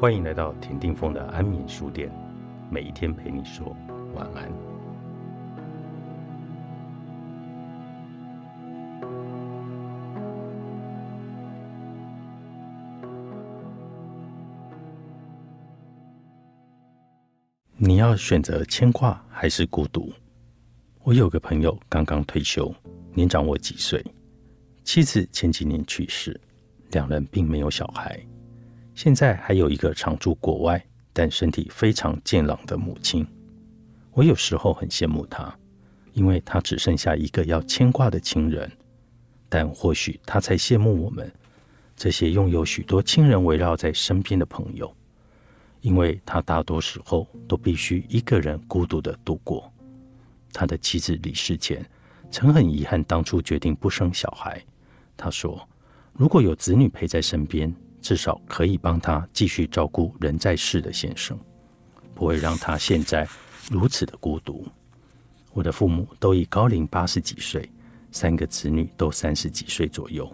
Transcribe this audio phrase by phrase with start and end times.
[0.00, 2.10] 欢迎来到田定峰的安眠书店，
[2.70, 3.76] 每一天陪你说
[4.14, 4.50] 晚安。
[17.76, 20.10] 你要选择牵挂还是孤独？
[21.02, 22.74] 我有个朋友刚刚退休，
[23.12, 24.02] 年长我几岁，
[24.82, 26.40] 妻子前几年去世，
[26.92, 28.18] 两人并没有小孩。
[29.02, 33.26] 现在还有一个常住国外但身体非常健朗的母亲，
[34.12, 35.58] 我有时候很羡慕她，
[36.12, 38.70] 因为她只剩下一个要牵挂的亲人。
[39.48, 41.32] 但或许她才羡慕我们
[41.96, 44.94] 这些拥有许多亲人围绕在身边的朋友，
[45.80, 49.72] 因为她大多时候都必须一个人孤独的度过。
[50.52, 51.82] 他的妻子离世前，
[52.30, 54.62] 曾很遗憾当初决定不生小孩。
[55.16, 55.66] 他说
[56.12, 61.38] ：“如果有子女陪在身边。”至少可以帮他继续照顾人在世的先生，
[62.14, 63.28] 不会让他现在
[63.70, 64.66] 如此的孤独。
[65.52, 67.70] 我的父母都已高龄八十几岁，
[68.10, 70.30] 三个子女都三十几岁左右，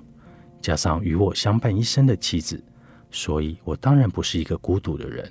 [0.61, 2.63] 加上与我相伴一生的妻子，
[3.11, 5.31] 所以我当然不是一个孤独的人。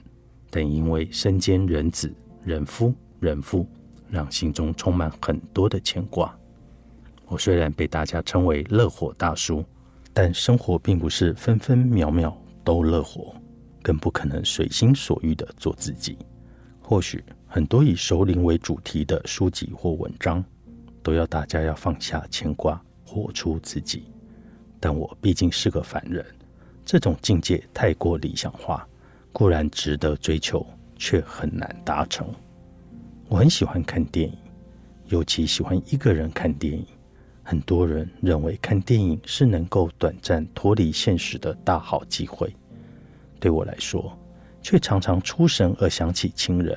[0.50, 2.14] 但因为身兼人子、
[2.44, 3.68] 人夫、人父，
[4.10, 6.38] 让心中充满很多的牵挂。
[7.28, 9.64] 我虽然被大家称为乐火大叔。
[10.18, 13.36] 但生活并不是分分秒秒都乐活，
[13.84, 16.18] 更不可能随心所欲的做自己。
[16.82, 20.42] 或许很多以熟龄为主题的书籍或文章，
[21.04, 24.06] 都要大家要放下牵挂，活出自己。
[24.80, 26.26] 但我毕竟是个凡人，
[26.86, 28.88] 这种境界太过理想化，
[29.34, 32.26] 固然值得追求，却很难达成。
[33.28, 34.38] 我很喜欢看电影，
[35.08, 36.88] 尤其喜欢一个人看电影。
[37.48, 42.52] 很多人认为看电影是能够短暂脱离现实的大好机会，
[43.40, 44.18] 对我来说，
[44.64, 46.76] 却常常出神而想起亲人，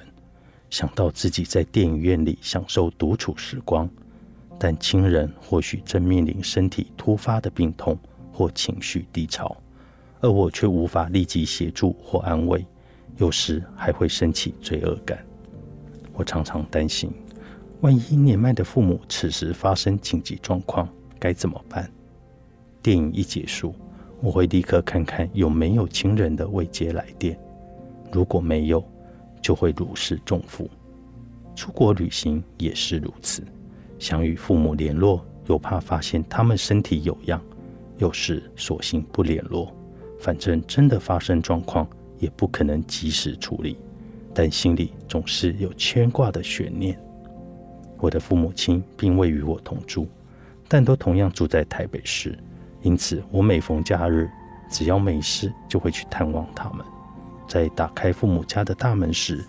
[0.68, 3.88] 想到自己在电影院里享受独处时光，
[4.58, 7.98] 但亲人或许正面临身体突发的病痛
[8.30, 9.56] 或情绪低潮，
[10.20, 12.62] 而我却无法立即协助或安慰，
[13.16, 15.24] 有时还会升起罪恶感。
[16.12, 17.10] 我常常担心。
[17.80, 21.88] 万一年迈的父母此时发生紧急状况，该怎么办？
[22.82, 23.72] 电影一结束，
[24.20, 27.38] 我会立刻看看有没有亲人的未接来电。
[28.10, 28.82] 如果没有，
[29.40, 30.68] 就会如释重负。
[31.54, 33.44] 出国旅行也是如此，
[34.00, 37.40] 想与父母联络，又怕发现他们身体有恙，
[37.98, 39.72] 有时索性不联络。
[40.18, 43.76] 反正真的发生状况，也不可能及时处理，
[44.34, 47.00] 但心里总是有牵挂的悬念。
[48.00, 50.06] 我的父母亲并未与我同住，
[50.68, 52.38] 但都同样住在台北市，
[52.82, 54.30] 因此我每逢假日，
[54.70, 56.84] 只要没事就会去探望他们。
[57.48, 59.44] 在打开父母家的大门时，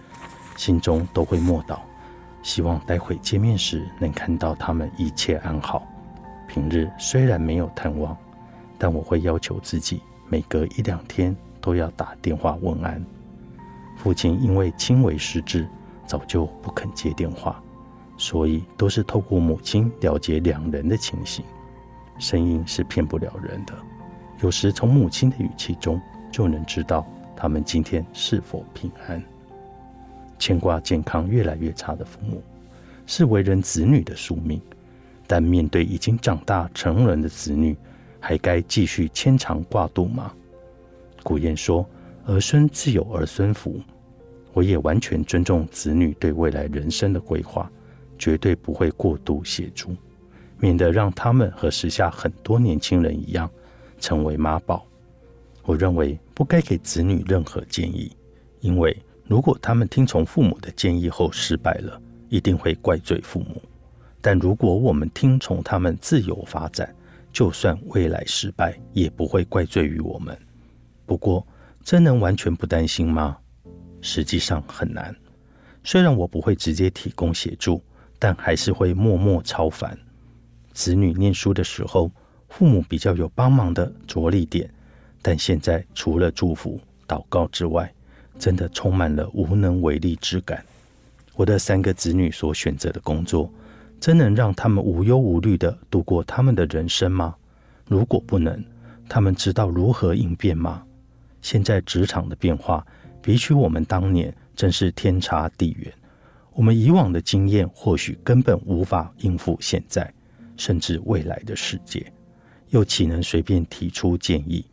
[0.56, 1.80] 心中都会默祷，
[2.42, 5.86] 希望待会见面时能看到他们一切安好。
[6.48, 8.18] 平日虽然没有探望，
[8.78, 13.06] 但我会要求自己每隔一两天都要打电话问安。
[13.98, 15.68] 父亲因为轻微失智，
[16.08, 17.62] 早就不肯接电话。
[18.20, 21.44] 所以都是透过母亲了解两人的情形，
[22.20, 23.74] 声音是骗不了人的。
[24.42, 26.00] 有时从母亲的语气中
[26.30, 29.24] 就能知道他们今天是否平安。
[30.38, 32.44] 牵挂健康越来越差的父母，
[33.08, 34.62] 是为人子女的宿命。
[35.26, 37.78] 但面对已经长大成人的子女，
[38.20, 40.34] 还该继续牵肠挂肚吗？
[41.24, 41.88] 古谚说
[42.28, 43.80] ：“儿孙自有儿孙福。”
[44.52, 47.72] 我也完全尊重子女对未来人生的规划。
[48.20, 49.96] 绝对不会过度协助，
[50.60, 53.50] 免得让他们和时下很多年轻人一样
[54.00, 54.86] 成为妈宝。
[55.64, 58.12] 我认为不该给子女任何建议，
[58.60, 63.56] 因为如果他们听从父母的建议后失败了，一定会怪罪父母；
[64.20, 66.94] 但如果我们听从他们自由发展，
[67.32, 70.38] 就算未来失败，也不会怪罪于我们。
[71.06, 71.46] 不过，
[71.84, 73.38] 真能完全不担心吗？
[74.02, 75.16] 实际上很难。
[75.84, 77.82] 虽然我不会直接提供协助。
[78.20, 79.98] 但还是会默默超凡。
[80.74, 82.12] 子女念书的时候，
[82.50, 84.70] 父母比较有帮忙的着力点，
[85.22, 87.92] 但现在除了祝福、祷告之外，
[88.38, 90.64] 真的充满了无能为力之感。
[91.36, 93.52] 我的三个子女所选择的工作，
[94.00, 97.36] 真能让他们无忧无虑的度过他们的人生吗？
[97.88, 98.64] 如果不能，
[99.08, 100.84] 他们知道如何应变吗？
[101.42, 102.86] 现在职场的变化，
[103.22, 105.92] 比起我们当年，真是天差地远。
[106.60, 110.14] 我们以往的经验或许根本无法应付现在
[110.58, 112.12] 甚至未来的世界，
[112.72, 114.66] 又岂能随便提出建议？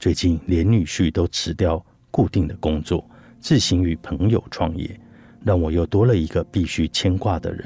[0.00, 1.80] 最近连女婿都辞掉
[2.10, 3.08] 固定的工作，
[3.38, 4.98] 自行与朋友创业，
[5.44, 7.64] 让我又多了一个必须牵挂的人。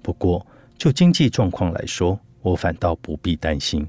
[0.00, 0.46] 不过，
[0.76, 3.84] 就经济状况来说，我反倒不必担心。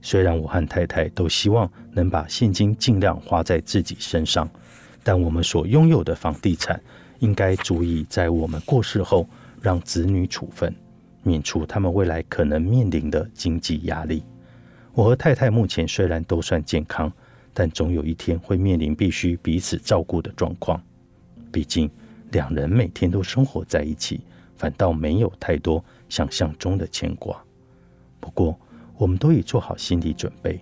[0.00, 4.48] 虽然我和太太都希望能把现金尽量花在自己身上，
[5.02, 6.80] 但我们所拥有的房地产
[7.18, 9.28] 应该足以在我们过世后
[9.60, 10.74] 让子女处分，
[11.22, 14.22] 免除他们未来可能面临的经济压力。
[14.92, 17.12] 我和太太目前虽然都算健康，
[17.52, 20.82] 但总有一天会面临必须彼此照顾的状况。
[21.50, 21.90] 毕竟
[22.30, 24.20] 两人每天都生活在一起，
[24.56, 27.40] 反倒没有太多想象中的牵挂。
[28.20, 28.58] 不过，
[28.96, 30.60] 我们都已做好心理准备，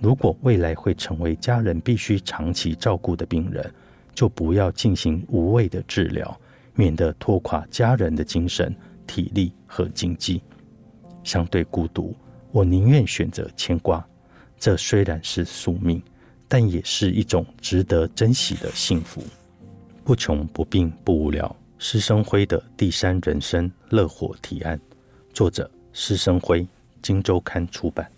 [0.00, 3.72] 如果未来会成为家人必须长期照顾的病人，
[4.14, 6.40] 就不要进行无谓的治疗，
[6.74, 8.74] 免得拖垮家人的精神、
[9.06, 10.42] 体力和经济。
[11.22, 12.14] 相对孤独，
[12.52, 14.06] 我宁愿选择牵挂。
[14.58, 16.02] 这虽然是宿命，
[16.46, 19.22] 但也是一种值得珍惜的幸福。
[20.04, 24.80] 不穷不病不无聊，施生辉的第三人生乐活提案，
[25.32, 26.62] 作者施生辉。
[27.06, 28.13] 《金周刊》出版。